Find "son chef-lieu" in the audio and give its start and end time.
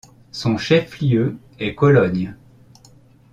0.31-1.37